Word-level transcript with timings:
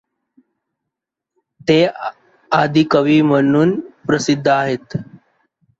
ते 1.67 1.77
आदिकवि 2.51 3.21
म्हणुन 3.23 3.79
प्रसिद्ध 4.07 4.47
आहेत. 4.49 4.97